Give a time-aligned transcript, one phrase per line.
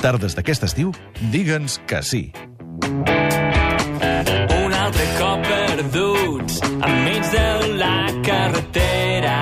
[0.00, 0.92] tardes d'aquest estiu,
[1.32, 2.22] digue'ns que sí.
[2.88, 9.36] Un altre cop perduts enmig de la carretera.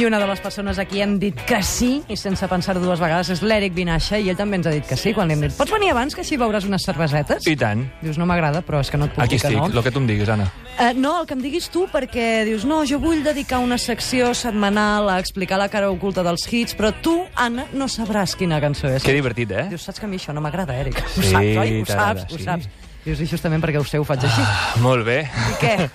[0.00, 2.98] I una de les persones a qui hem dit que sí, i sense pensar-ho dues
[3.02, 5.44] vegades, és l'Eric Vinaixa, i ell també ens ha dit que sí, quan li hem
[5.44, 7.46] dit pots venir abans, que així veuràs unes cervesetes?
[7.46, 7.84] I tant.
[8.00, 9.68] Dius, no m'agrada, però és que no et puc Aquí dir que estic, no.
[9.70, 10.48] el que tu em diguis, Anna.
[10.80, 14.32] Uh, no, el que em diguis tu, perquè dius, no, jo vull dedicar una secció
[14.34, 18.88] setmanal a explicar la cara oculta dels hits, però tu, Anna, no sabràs quina cançó
[18.88, 19.04] és.
[19.04, 19.68] Que divertit, eh?
[19.76, 20.96] Dius, saps que a mi això no m'agrada, Eric?
[21.04, 21.82] Ho Sí, saps, oi?
[21.82, 22.48] Ho t'agrada, saps, ho sí.
[22.48, 22.79] saps.
[23.04, 24.42] Dius, i justament perquè ho sé, ho faig així.
[24.44, 25.22] Ah, molt bé.
[25.24, 25.76] I què?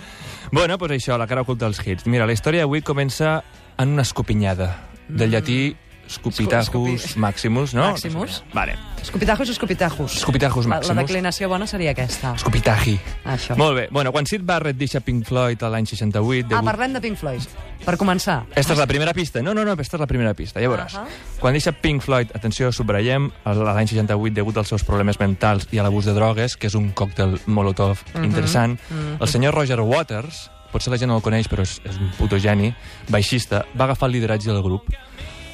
[0.55, 2.05] Bueno, doncs això, la cara oculta dels hits.
[2.05, 3.39] Mira, la història d'avui comença
[3.81, 4.67] en una escopinyada,
[5.09, 5.75] del llatí
[6.07, 7.87] Scupitajus Escopi- Maximus, no?
[7.89, 8.43] Maximus.
[8.53, 8.75] Vale.
[9.05, 10.15] Escopitajos, escopitajos.
[10.17, 10.95] Escopitajos La, Maximus.
[10.95, 12.33] la declinació bona seria aquesta.
[12.41, 12.95] Scupitaji.
[13.25, 13.55] Això.
[13.55, 13.83] Molt bé.
[13.91, 16.47] Bueno, quan Sid Barrett deixa Pink Floyd l'any 68...
[16.49, 17.45] Ah, degut- parlem de Pink Floyd,
[17.85, 18.39] per començar.
[18.55, 19.43] Esta és la primera pista.
[19.45, 20.97] No, no, no, esta és la primera pista, ja veuràs.
[20.97, 21.05] Ahà.
[21.39, 25.79] Quan deixa Pink Floyd, atenció, subratllem, a l'any 68, degut als seus problemes mentals i
[25.79, 28.75] a l'abús de drogues, que és un còctel molotov interessant,
[29.21, 32.41] el senyor Roger Waters, potser la gent no el coneix, però és, és un puto
[32.41, 32.73] geni,
[33.07, 34.90] baixista, va agafar el lideratge del grup.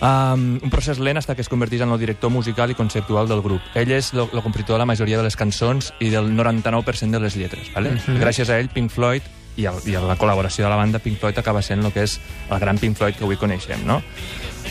[0.02, 3.44] Um, un procés lent fins que es converteix en el director musical i conceptual del
[3.46, 3.62] grup.
[3.78, 7.38] Ell és el compositor de la majoria de les cançons i del 99% de les
[7.38, 7.70] lletres.
[7.76, 7.94] Vale?
[8.08, 9.28] Gràcies a ell, Pink Floyd
[9.58, 12.08] i, el, i a la col·laboració de la banda, Pink Floyd acaba sent el que
[12.08, 12.18] és
[12.50, 14.02] el gran Pink Floyd que avui coneixem, no?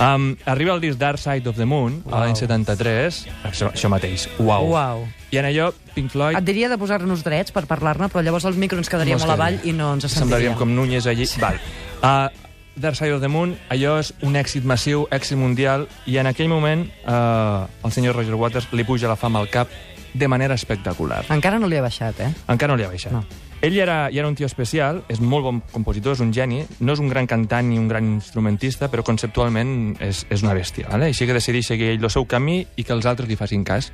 [0.00, 4.26] Um, arriba el disc Dark Side of the Moon, a l'any 73, això, això mateix,
[4.40, 4.70] uau.
[4.72, 5.02] Uau.
[5.30, 6.38] I en allò, Pink Floyd...
[6.40, 9.36] Et diria de posar-nos drets per parlar-ne, però llavors el micro ens quedaria No molt
[9.36, 10.24] avall i no ens sentiria.
[10.24, 11.28] Semblaríem com Núñez allí.
[11.28, 11.42] Sí.
[11.42, 11.60] Val.
[12.00, 12.49] Uh,
[12.80, 16.48] Dark Side of the Moon, allò és un èxit massiu, èxit mundial, i en aquell
[16.48, 19.68] moment uh, el senyor Roger Waters li puja la fama al cap
[20.14, 21.22] de manera espectacular.
[21.30, 22.32] Encara no li ha baixat, eh?
[22.48, 23.12] Encara no li ha baixat.
[23.14, 23.22] No.
[23.60, 26.94] Ell era, ja era un tio especial, és molt bon compositor, és un geni, no
[26.96, 30.88] és un gran cantant ni un gran instrumentista, però conceptualment és, és una bèstia.
[30.88, 31.10] Vale?
[31.12, 33.92] Així que decideix seguir ell el seu camí i que els altres li facin cas.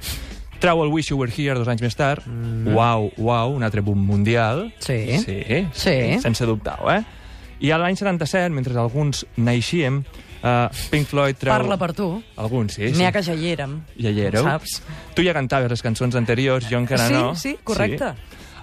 [0.62, 2.22] Trau el Wish You Were Here dos anys més tard.
[2.31, 2.72] Mm.
[2.78, 4.71] Uau, uau, un altre boom mundial.
[4.78, 5.19] Sí.
[5.21, 5.43] Sí,
[5.75, 5.97] Sí.
[6.22, 7.03] sense dubtar-ho, eh?
[7.61, 10.03] I a l'any 77, mentre alguns naixíem,
[10.43, 11.53] uh, Pink Floyd treu...
[11.55, 12.09] Parla per tu.
[12.37, 12.91] Alguns, sí.
[12.91, 13.05] N'hi sí.
[13.09, 13.78] ha que ja hi érem.
[13.97, 14.44] Ja hi éreu.
[14.44, 14.83] Saps?
[15.17, 17.34] Tu ja cantaves les cançons anteriors, jo encara Sí, no.
[17.34, 18.12] sí, correcte.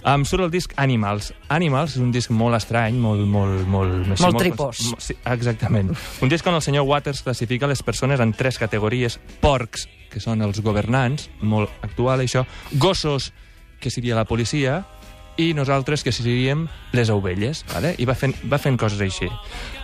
[0.06, 1.30] Em surt el disc Animals.
[1.48, 3.24] Animals és un disc molt estrany, molt...
[3.26, 4.82] Molt, molt, així, Molt tripós.
[4.92, 5.94] mo- Sí, exactament.
[6.22, 9.16] Un disc on el senyor Waters classifica les persones en tres categories.
[9.40, 12.44] Porcs, que són els governants, molt actual això.
[12.74, 13.32] Gossos,
[13.80, 14.82] que seria la policia.
[15.38, 17.64] I nosaltres, que seríem les ovelles.
[17.74, 17.96] Vale?
[17.98, 19.26] I va fent, va fent coses així.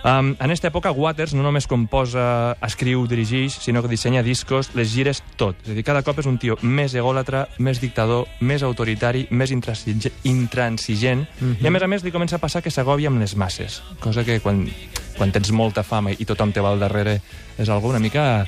[0.04, 4.94] Um, en aquesta època, Waters no només composa, escriu, dirigeix, sinó que dissenya discos, les
[4.94, 5.58] gires, tot.
[5.66, 9.52] És a dir, cada cop és un tio més egòlatra, més dictador, més autoritari, més
[9.52, 11.26] intransige- intransigent,
[11.59, 14.24] i a més a més li comença a passar que s'agòbia amb les masses, cosa
[14.24, 14.66] que quan,
[15.19, 17.19] quan tens molta fama i tothom te va al darrere
[17.59, 18.46] és algo una mica...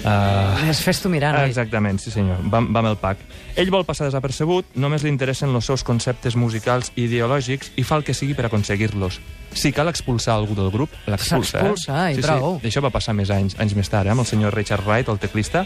[0.00, 1.50] Uh, És fes-t'ho mirar, noi.
[1.50, 3.20] Exactament, sí senyor, va, va amb el pack.
[3.60, 7.98] Ell vol passar desapercebut, només li interessen els seus conceptes musicals i ideològics i fa
[8.00, 9.18] el que sigui per aconseguir-los.
[9.52, 11.58] Si cal expulsar algú del grup, l'expulsa.
[11.58, 12.14] S'expulsa, eh?
[12.14, 12.58] i sí, prou.
[12.60, 12.70] Sí.
[12.70, 14.14] Això va passar més anys, anys més tard, eh?
[14.14, 15.64] amb el senyor Richard Wright, el teclista.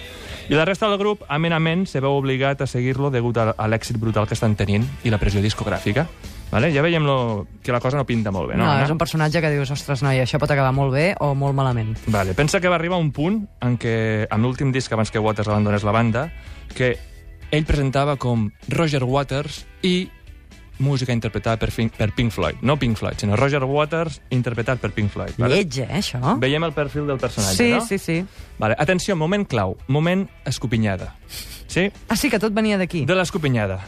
[0.48, 4.00] I la resta del grup, amenament, se veu obligat a seguir-lo degut a, a l'èxit
[4.03, 6.09] brutal que estan tenint i la pressió discogràfica.
[6.54, 6.70] Vale?
[6.70, 8.62] Ja veiem lo, que la cosa no pinta molt bé, no?
[8.62, 8.84] No, Anna?
[8.87, 11.97] és un personatge que dius, ostres, noi, això pot acabar molt bé o molt malament.
[12.15, 13.94] Vale, pensa que va arribar un punt en què,
[14.31, 16.28] amb l'últim disc abans que Waters abandonés la banda,
[16.76, 16.93] que
[17.50, 19.97] ell presentava com Roger Waters i
[20.78, 22.62] música interpretada per, Pink, per Pink Floyd.
[22.62, 25.34] No Pink Floyd, sinó Roger Waters interpretat per Pink Floyd.
[25.38, 25.59] Vale?
[25.59, 26.37] Lleig, eh, això?
[26.38, 27.81] Veiem el perfil del personatge, Sí, no?
[27.87, 28.25] sí, sí.
[28.59, 31.14] Vale, atenció, moment clau, moment escopinyada.
[31.66, 31.91] Sí?
[32.09, 33.04] Ah, sí, que tot venia d'aquí.
[33.06, 33.81] De l'escopinyada.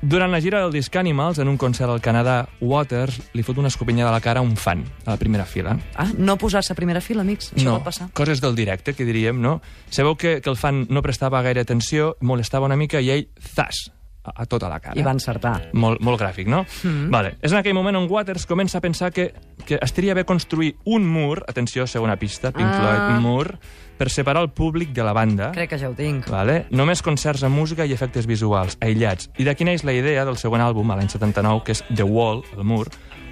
[0.00, 3.66] Durant la gira del disc Animals, en un concert al Canadà, Waters li fot una
[3.66, 5.74] escopinyada a la cara a un fan, a la primera fila.
[5.98, 7.50] Ah, no posar-se a primera fila, amics.
[7.56, 8.08] Això no, pot passar.
[8.14, 9.58] coses del directe, que diríem, no?
[9.90, 13.88] Sabeu que, que el fan no prestava gaire atenció, molestava una mica i ell, zas,
[14.28, 14.98] a, a tota la cara.
[14.98, 15.56] I va encertar.
[15.72, 16.64] Molt, molt gràfic, no?
[16.84, 17.08] Mm.
[17.14, 17.34] Vale.
[17.42, 19.32] És en aquell moment on Waters comença a pensar que,
[19.66, 22.78] que estaria bé construir un mur, atenció, segona pista, Pink Ah.
[22.78, 23.58] Floyd, mur,
[23.98, 25.50] per separar el públic de la banda.
[25.52, 26.28] Crec que ja ho tinc.
[26.30, 26.66] Vale?
[26.70, 29.30] Només concerts amb música i efectes visuals, aïllats.
[29.38, 32.44] I d'aquí neix la idea del següent àlbum, a l'any 79, que és The Wall,
[32.56, 32.86] el mur,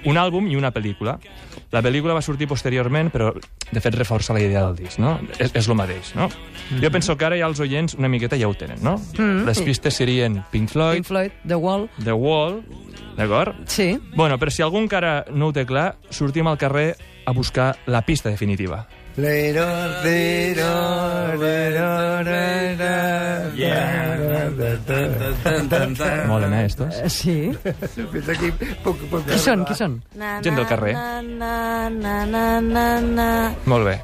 [0.05, 1.17] un àlbum i una pel·lícula.
[1.73, 5.17] La pel·lícula va sortir posteriorment, però de fet reforça la idea del disc, no?
[5.37, 6.29] És, és el mateix, no?
[6.81, 8.97] Jo penso que ara ja els oients una miqueta ja ho tenen, no?
[9.17, 9.45] Mm.
[9.47, 11.89] Les pistes serien Pink Floyd, Pink Floyd, The Wall.
[12.03, 12.61] The Wall,
[13.17, 13.65] d'acord?
[13.71, 13.97] Sí.
[14.15, 16.93] Bueno, però si algú encara no ho té clar, sortim al carrer
[17.27, 18.85] a buscar la pista definitiva.
[19.17, 19.65] Later,
[20.05, 22.97] later, later, later.
[26.27, 26.93] Molen, eh, estos?
[26.95, 27.51] Eh, Sí.
[28.11, 28.51] Fins aquí
[28.83, 29.95] puc, puc Qui són, qui són?
[30.45, 30.93] Gent del carrer.
[33.65, 33.95] Molt bé.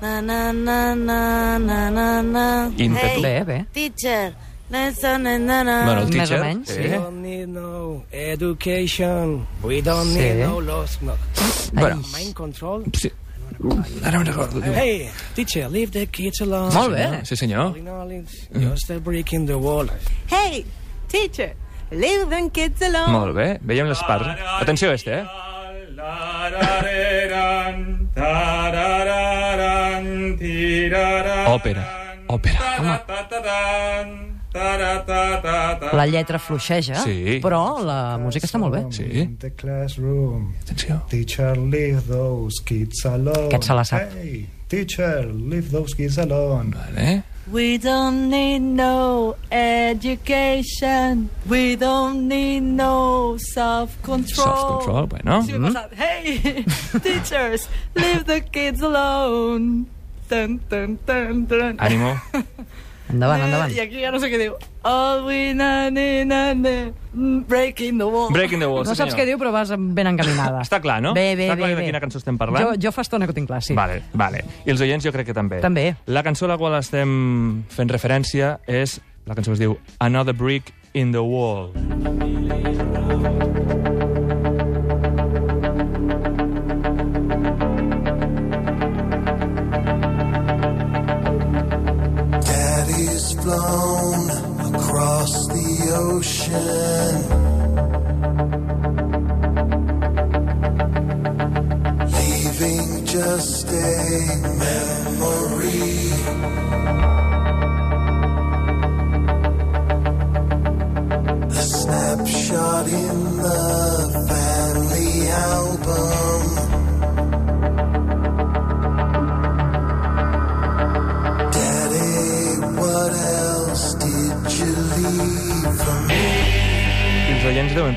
[2.78, 3.22] Ímpetu.
[3.22, 3.66] Bé, bé.
[3.74, 4.34] Teacher.
[4.74, 6.40] Bueno, el Més o teacher...
[6.42, 6.82] menys, sí.
[6.82, 6.98] Eh?
[6.98, 9.46] don't need no education.
[9.62, 10.18] We don't Sí.
[10.20, 10.98] need no laws.
[11.04, 11.14] No.
[11.74, 12.84] Bueno, Mind control.
[12.98, 13.12] sí.
[14.04, 14.62] Ara me'n recordo.
[14.76, 16.74] Hey, teacher, leave the kids alone.
[16.74, 17.22] Molt bé.
[17.24, 17.70] Sí, senyor.
[17.72, 19.88] All in all, it's just a break in the wall.
[20.28, 20.66] Hey,
[21.08, 21.54] teacher,
[21.92, 23.12] leave them kids alone.
[23.12, 23.48] Molt bé.
[23.64, 24.28] Veiem les parts.
[24.60, 25.26] Atenció a este, eh?
[31.54, 31.88] Òpera.
[32.28, 32.60] Òpera.
[32.80, 34.33] Home.
[34.54, 37.40] La lletra fluixeja, Sí.
[37.42, 38.82] però la música està molt bé.
[38.92, 39.28] Sí.
[40.64, 41.02] Atenció.
[41.10, 43.48] Teacher, leave those kids alone.
[43.50, 44.02] Aquest se la sap.
[44.14, 46.72] Hey, teacher, leave those kids alone.
[46.72, 47.24] Vale.
[47.52, 51.30] We don't need no education.
[51.50, 54.46] We don't need no self-control.
[54.46, 55.42] Self-control, bueno.
[55.44, 55.92] Sí, m'he passat.
[55.98, 56.64] Hey,
[57.04, 59.86] teachers, leave the kids alone.
[60.30, 61.78] Tan, tan, tan, tan.
[61.80, 62.16] Ànimo.
[63.14, 63.72] Endavant, endavant.
[63.76, 64.56] I aquí ja no sé què diu.
[64.84, 66.74] All we na, na, na, na,
[67.14, 68.32] mm, breaking the wall.
[68.34, 69.22] Breaking the wall, No sí, saps senyor.
[69.22, 70.60] què diu, però vas ben encaminada.
[70.66, 71.14] Està clar, no?
[71.14, 71.86] Bé, bé, Està clar bé, de bé.
[71.92, 72.66] quina cançó estem parlant?
[72.66, 73.78] Jo, jo fa estona que ho tinc clar, sí.
[73.78, 74.44] Vale, vale.
[74.66, 75.62] I els oients jo crec que també.
[75.62, 75.96] També.
[76.08, 79.00] La cançó a la qual estem fent referència és...
[79.26, 81.72] La cançó es diu Another Brick in the Wall.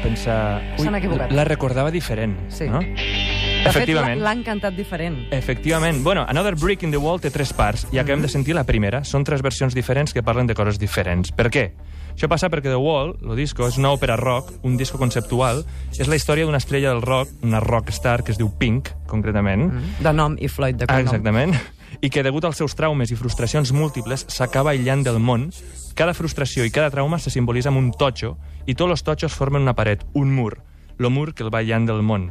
[0.06, 0.62] Pensar...
[0.78, 1.32] S'han equivocat.
[1.34, 2.68] La recordava diferent, Sí.
[2.70, 2.80] no?
[2.80, 4.20] De Efectivament.
[4.20, 5.24] l'ha- l'han cantat diferent.
[5.34, 6.02] Efectivament.
[6.04, 9.02] Bueno, Another Brick in the Wall té tres parts i acabem de sentir la primera.
[9.04, 11.32] Són tres versions diferents que parlen de coses diferents.
[11.32, 11.72] Per què?
[12.16, 15.64] Això passa perquè The Wall, el disco, és una òpera rock, un disco conceptual.
[15.98, 19.66] És la història d'una estrella del rock, una rockstar que es diu Pink, concretament.
[20.00, 21.10] De nom i Floyd de Ah, cognom.
[21.10, 21.54] exactament.
[22.00, 25.50] I que, degut als seus traumes i frustracions múltiples, s'acaba aïllant del món.
[25.96, 28.36] Cada frustració i cada trauma se simbolitza amb un totxo
[28.66, 30.58] i tots els totxos formen una paret, un mur.
[30.98, 32.30] El mur que el va aïllant del món.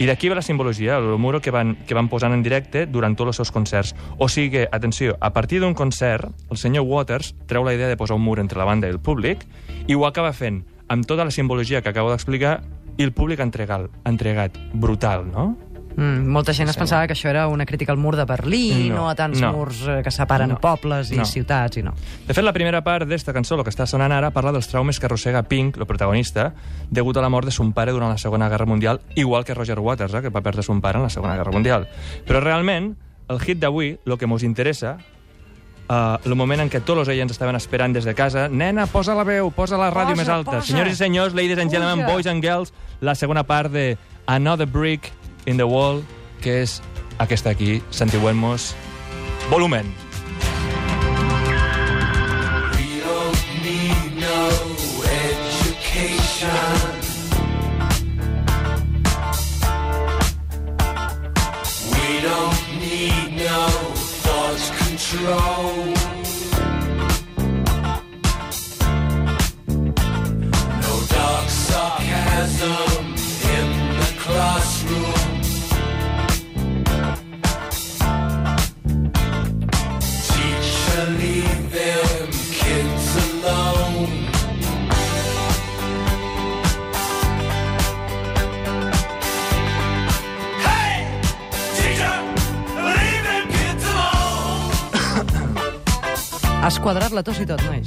[0.00, 3.14] I d'aquí ve la simbologia, el mur que van, que van posant en directe durant
[3.14, 3.94] tots els seus concerts.
[4.18, 8.16] O sigui, atenció, a partir d'un concert, el senyor Waters treu la idea de posar
[8.18, 9.46] un mur entre la banda i el públic
[9.86, 12.60] i ho acaba fent amb tota la simbologia que acabo d'explicar
[12.98, 15.54] i el públic ha entregat brutal, no?
[15.96, 18.94] Mm, molta gent es pensava que això era una crítica al mur de Berlín, no,
[19.02, 19.52] No, a tants no.
[19.52, 21.24] murs eh, que separen No, pobles i no.
[21.26, 21.92] ciutats, i no.
[22.28, 25.00] De fet, la primera part d'esta cançó, el que està sonant ara, parla dels traumes
[25.00, 26.54] que arrossega Pink, el protagonista,
[26.90, 29.78] degut a la mort de son pare durant la Segona Guerra Mundial, igual que Roger
[29.80, 31.88] Waters, eh, que va perdre son pare en la Segona Guerra Mundial.
[32.26, 32.94] Però realment,
[33.28, 34.96] el hit d'avui, el que mos interessa,
[35.88, 39.14] uh, el moment en què tots els oients estaven esperant des de casa, nena, posa
[39.14, 40.50] la veu, posa la ràdio Posa, més alta.
[40.60, 40.66] posa.
[40.70, 42.14] Senyors i senyors, ladies and gentlemen, Puja.
[42.14, 43.96] boys and girls, la segona part de
[44.26, 45.10] Another Brick
[45.46, 46.02] in the Wall,
[46.40, 46.80] que és
[47.18, 48.74] aquesta aquí, sentiuem-nos,
[49.50, 49.94] volumen.
[52.76, 54.40] We don't need no
[55.28, 56.48] education.
[61.92, 63.68] We don't need no
[64.24, 65.99] thought control.
[96.82, 97.86] Quadrat la tos i tot, nois.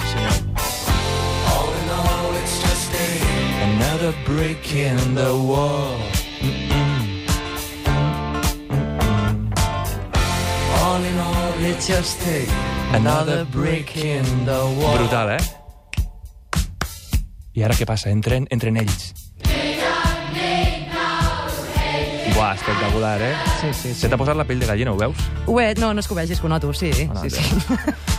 [1.54, 3.08] All in all, it's just a
[3.64, 5.98] Another brick in the wall.
[10.84, 12.46] all in all, it's just a
[12.96, 14.98] Another brick in the wall.
[14.98, 15.42] Brutal, eh?
[17.56, 18.10] I ara què passa?
[18.10, 19.12] Entren, entren ells.
[22.34, 23.36] Uah, espectacular, eh?
[23.62, 24.00] Sí, sí, sí.
[24.02, 25.18] Se t'ha posat la pell de gallina, ho veus?
[25.46, 26.90] Ho he, no, no és que ho vegis, que ho noto, sí.
[27.10, 27.44] Ah, no, sí, sí.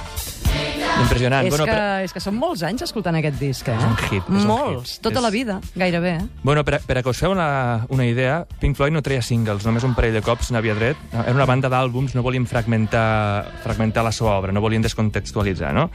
[1.05, 1.47] Impressionant.
[1.47, 3.77] és, bueno, que, per, és que són molts anys escoltant aquest disc, eh?
[3.77, 5.03] És un hit, és un Molts, hit.
[5.05, 6.15] tota És- la vida, gairebé.
[6.17, 6.27] Eh?
[6.43, 9.65] bueno, per, per a que us feu una, una idea, Pink Floyd no treia singles,
[9.69, 10.97] només un parell de cops n'havia tret.
[11.13, 15.91] Era una banda d'àlbums, no volien fragmentar, fragmentar la seva obra, no volien descontextualitzar, no?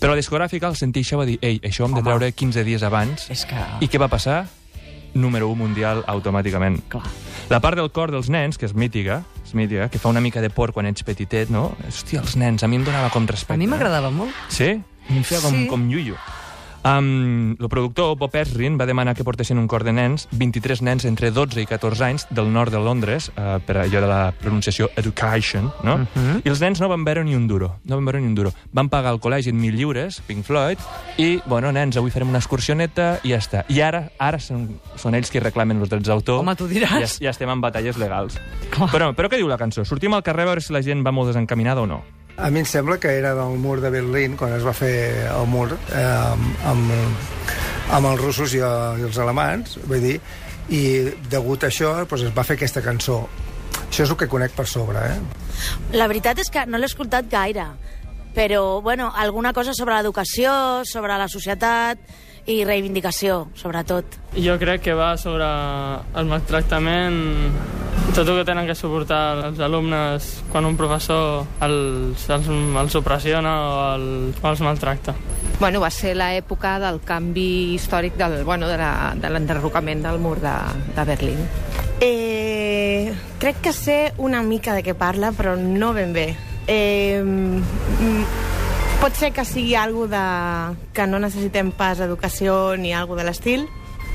[0.00, 2.64] Però la discogràfica, al sentir això, va dir ei, això ho hem de treure 15
[2.64, 3.28] dies abans.
[3.30, 3.54] És que...
[3.80, 4.46] I què va passar?
[5.14, 6.80] Número 1 mundial automàticament.
[6.88, 7.04] Clar.
[7.50, 9.22] La part del cor dels nens, que és mítica,
[9.52, 11.70] és mítica, que fa una mica de por quan ets petitet, no?
[11.86, 13.54] Hòstia, els nens, a mi em donava com respecte.
[13.54, 13.72] A mi eh?
[13.72, 14.32] m'agradava molt.
[14.48, 14.72] Sí?
[15.12, 15.66] Em feia com, Sí.
[15.68, 16.16] com llullo.
[16.84, 21.04] Um, el productor, Bob Esrin, va demanar que portessin un cor de nens, 23 nens
[21.06, 24.90] entre 12 i 14 anys, del nord de Londres, uh, per allò de la pronunciació
[24.96, 25.98] education, no?
[26.02, 26.42] Mhm.
[26.44, 28.52] I els nens no van veure ni un duro, no van veure ni un duro.
[28.72, 30.78] Van pagar al col·legi en 1.000 lliures, Pink Floyd,
[31.18, 33.64] i, bueno, nens, avui farem una excursioneta i ja està.
[33.68, 36.40] I ara ara són, són ells qui reclamen els drets d'autor.
[36.40, 37.18] Home, tu diràs.
[37.20, 38.40] Ja, ja estem en batalles legals.
[38.90, 39.84] Però, però què diu la cançó?
[39.84, 42.02] Sortim al carrer a veure si la gent va molt desencaminada o no.
[42.36, 44.94] A mi em sembla que era del mur de Berlín, quan es va fer
[45.28, 46.92] el mur eh, amb,
[47.92, 50.16] amb els russos i, i els alemans, vull dir,
[50.72, 50.82] i
[51.30, 53.22] degut a això doncs es va fer aquesta cançó.
[53.82, 55.18] Això és el que conec per sobre, eh?
[55.92, 57.68] La veritat és que no l'he escoltat gaire,
[58.34, 61.98] però, bueno, alguna cosa sobre l'educació, sobre la societat
[62.46, 64.04] i reivindicació, sobretot.
[64.34, 65.46] Jo crec que va sobre
[66.18, 67.20] el maltractament,
[68.16, 73.52] tot el que tenen que suportar els alumnes quan un professor els, els, els opressiona
[73.62, 74.06] o, el,
[74.42, 75.14] o els maltracta.
[75.60, 80.40] Bueno, va ser l'època del canvi històric del, bueno, de la- de l'enderrocament del mur
[80.42, 80.56] de,
[80.96, 81.38] de Berlín.
[82.00, 86.32] Eh, crec que sé una mica de què parla, però no ben bé.
[86.66, 87.22] Eh,
[89.02, 90.24] pot ser que sigui algo de...
[90.94, 93.66] que no necessitem pas educació ni algo de l'estil,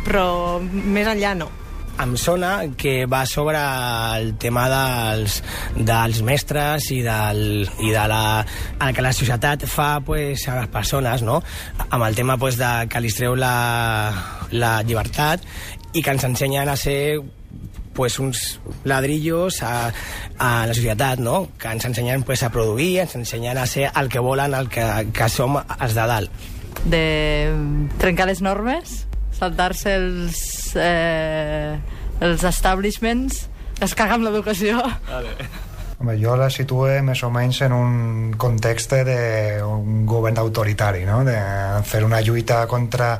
[0.05, 1.49] però més enllà no.
[1.97, 5.39] Em sona que va sobre el tema dels,
[5.75, 8.21] dels mestres i, del, i de la,
[8.85, 11.41] el que la societat fa pues, a les persones, no?
[11.89, 14.13] amb el tema pues, de que li treu la,
[14.53, 15.43] la llibertat
[15.97, 17.17] i que ens ensenyen a ser
[17.97, 19.91] pues, uns ladrillos a,
[20.37, 21.49] a la societat, no?
[21.57, 24.85] que ens ensenyen pues, a produir, ens ensenyen a ser el que volen, el que,
[25.11, 26.47] que som els de dalt.
[26.85, 27.03] De
[27.97, 30.39] trencar les normes, saltar-se els,
[30.77, 31.73] eh,
[32.21, 33.47] els establishments,
[33.81, 34.77] es caga amb l'educació.
[35.97, 37.93] Home, jo la situé més o menys en un
[38.37, 41.23] context d'un govern autoritari, no?
[41.25, 41.39] de
[41.89, 43.15] fer una lluita contra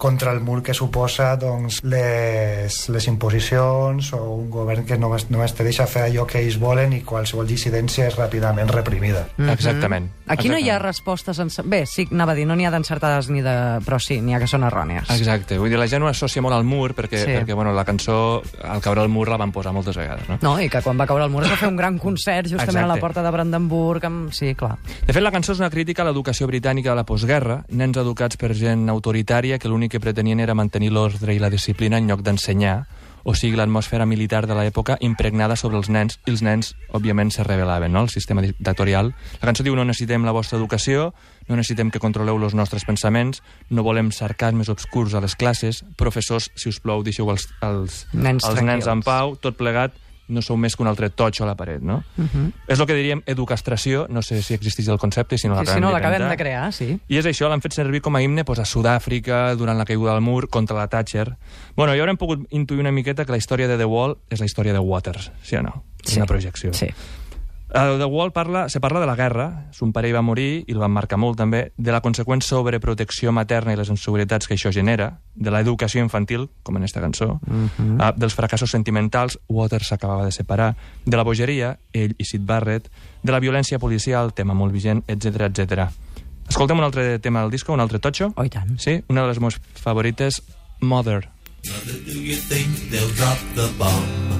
[0.00, 5.52] contra el mur que suposa doncs, les, les imposicions o un govern que només, només
[5.54, 9.26] te deixa fer allò que ells volen i qualsevol dissidència és ràpidament reprimida.
[9.36, 9.50] Mhm.
[9.52, 10.08] Exactament.
[10.26, 10.86] Aquí no hi ha Exactament.
[10.86, 11.38] respostes...
[11.44, 11.50] En...
[11.68, 13.54] Bé, sí, anava a dir, no n'hi ha d'encertades ni de...
[13.84, 15.10] Però sí, n'hi ha que són errònies.
[15.12, 17.34] Exacte, vull dir, la gent ho associa molt al mur perquè, Sí.
[17.36, 20.28] perquè bueno, la cançó, al caure al mur, la van posar moltes vegades.
[20.30, 20.38] No?
[20.40, 22.84] No, i que quan va caure el mur es va fer un gran concert justament
[22.84, 23.00] a la Exacte.
[23.04, 24.04] porta de Brandenburg.
[24.08, 24.32] Amb...
[24.32, 24.78] Sí, clar.
[25.06, 28.38] De fet, la cançó és una crítica a l'educació britànica de la postguerra, nens educats
[28.40, 32.22] per gent autoritària que l'únic que pretenien era mantenir l'ordre i la disciplina en lloc
[32.24, 32.86] d'ensenyar,
[33.22, 37.44] o sigui, l'atmosfera militar de l'època impregnada sobre els nens, i els nens, òbviament, se
[37.44, 39.12] rebel·laven, no?, el sistema dictatorial.
[39.40, 41.10] La cançó diu no necessitem la vostra educació,
[41.48, 46.50] no necessitem que controleu els nostres pensaments, no volem sarcasmes obscurs a les classes, professors,
[46.56, 49.96] si us plou, deixeu els, els, Nens els nens en pau, tot plegat,
[50.30, 52.02] no sou més que un altre totxo a la paret, no?
[52.16, 52.52] Uh -huh.
[52.68, 55.66] És el que diríem educastració, no sé si existeix el concepte, si no Sí, si
[55.66, 56.36] l'acabem no, l'acabem d'inventar.
[56.38, 57.00] de crear, sí.
[57.08, 60.12] I és això, l'han fet servir com a himne doncs, a Sud-àfrica, durant la caiguda
[60.12, 61.36] del mur, contra la Thatcher.
[61.76, 64.46] Bueno, ja haurem pogut intuir una miqueta que la història de The Wall és la
[64.46, 65.84] història de Waters, sí o no?
[66.04, 66.16] És Sí.
[66.18, 66.72] Una projecció.
[66.72, 66.86] Sí.
[67.72, 70.78] Uh, The Wall parla, se parla de la guerra, son pare va morir, i el
[70.82, 75.20] van marcar molt també, de la conseqüent sobreprotecció materna i les inseguretats que això genera,
[75.36, 78.00] de l'educació infantil, com en esta cançó, Mhm.
[78.00, 80.74] uh, dels fracassos sentimentals, Waters s'acabava de separar,
[81.06, 82.90] de la bogeria, ell i Sid Barrett,
[83.22, 85.90] de la violència policial, tema molt vigent, etc etc.
[86.48, 88.32] Escoltem un altre tema del disco, un altre totxo?
[88.34, 88.78] Oh, tant.
[88.80, 90.42] Sí, una de les meves favorites,
[90.80, 91.28] Mother.
[91.68, 94.39] Mother, do you think they'll drop the bomb?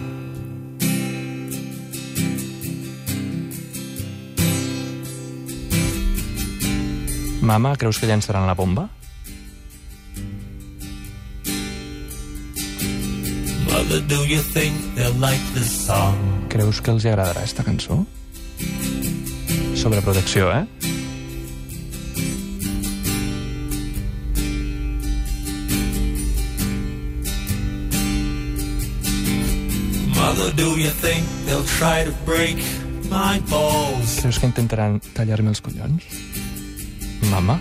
[7.41, 8.91] Mama, creus que llançaran la bomba?
[13.65, 16.17] Mother, do you think they'll like this song?
[16.53, 18.05] Creus que els agradarà esta cançó?
[19.75, 20.67] Sobre protecció, eh?
[30.13, 32.61] Mother, do you think they'll try to break
[33.09, 34.21] my balls?
[34.21, 36.20] Creus que intentaran tallar-me els collons?
[37.29, 37.61] Mama?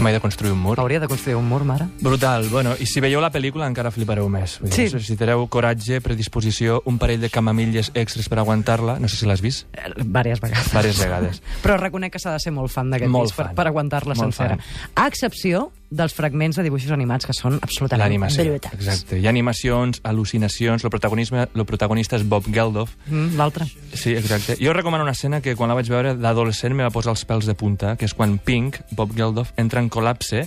[0.00, 0.78] Mai de construir un mur.
[0.78, 1.86] Hauria de construir un mur, mare.
[2.00, 2.48] Brutal.
[2.50, 4.58] Bueno, i si veieu la pel·lícula encara flipareu més.
[4.60, 5.00] Vull dir, Sí.
[5.00, 9.40] Si teniu coratge, predisposició, un parell de camamilles extras per aguantar-la, no sé si l'has
[9.40, 10.66] vist, Eh, Vàries vegades.
[10.70, 11.42] diverses vegades.
[11.62, 13.54] Però reconec que s'ha de ser molt fan d'aquest disc per, fan.
[13.56, 14.58] per aguantar-la sencera.
[14.94, 18.74] A excepció dels fragments de dibuixos animats, que són absolutament brutals.
[18.74, 19.18] exacte.
[19.20, 22.96] Hi ha animacions, al·lucinacions, el, protagonisme, el protagonista és Bob Geldof.
[23.06, 23.66] Mm, L'altre.
[23.92, 24.56] Sí, exacte.
[24.60, 27.46] Jo recomano una escena que quan la vaig veure d'adolescent me va posar els pèls
[27.46, 30.46] de punta, que és quan Pink, Bob Geldof, entra en col·lapse,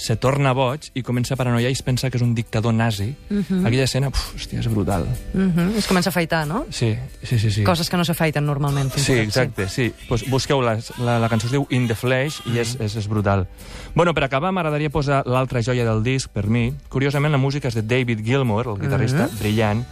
[0.00, 3.10] se torna boig i comença a paranoiar i es pensa que és un dictador nazi.
[3.28, 3.66] Mhm.
[3.66, 5.04] Aquella escena, uf, hòstia, és brutal.
[5.34, 5.76] Mm -hmm.
[5.76, 6.64] Es comença a afaitar, no?
[6.70, 7.50] Sí, sí, sí.
[7.50, 7.62] sí.
[7.64, 8.90] Coses que no s'afaiten normalment.
[8.96, 9.92] Sí, tot, exacte, sí.
[10.08, 13.08] Pues busqueu la, la, la cançó es diu In the Flesh i és, és, és
[13.08, 13.46] brutal.
[13.94, 16.72] Bueno, per acabar, m'agradaria posar l'altra joia del disc, per mi.
[16.88, 19.38] Curiosament, la música és de David Gilmour, el guitarrista Mhm.
[19.38, 19.84] brillant,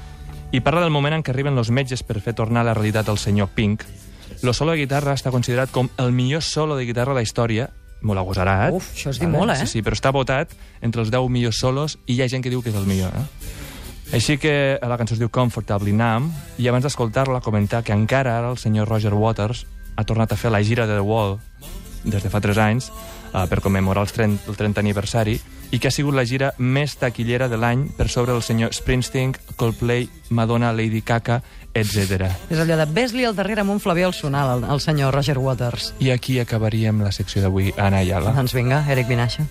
[0.53, 3.09] i parla del moment en què arriben els metges per fer tornar a la realitat
[3.09, 3.83] al senyor Pink.
[4.43, 7.71] Lo solo de guitarra està considerat com el millor solo de guitarra de la història,
[8.03, 8.75] molt agosarat.
[8.75, 9.63] Uf, això és dir molt, eh?
[9.63, 10.53] Sí, sí, però està votat
[10.85, 13.15] entre els 10 millors solos i hi ha gent que diu que és el millor,
[13.15, 13.25] eh?
[14.17, 18.55] Així que la cançó es diu Comfortably Numb i abans d'escoltar-la comentar que encara ara
[18.55, 21.37] el senyor Roger Waters ha tornat a fer la gira de The Wall
[22.05, 22.89] des de fa 3 anys
[23.33, 25.39] eh, per commemorar els 30, el 30 aniversari
[25.71, 29.35] i que ha sigut la gira més taquillera de l'any per sobre el senyor Springsteen,
[29.57, 31.43] Coldplay, Madonna, Lady Gaga,
[31.75, 32.31] etc.
[32.49, 35.93] És allò de ves-li al darrere amb un flabiol sonal al, al senyor Roger Waters.
[36.01, 38.33] I aquí acabaríem la secció d'avui, Anna Ayala.
[38.37, 39.45] Doncs vinga, Eric Vinaixa.